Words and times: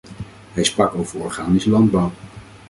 Hij 0.53 0.63
sprak 0.63 0.95
over 0.95 1.19
organische 1.19 1.69
landbouw. 1.69 2.11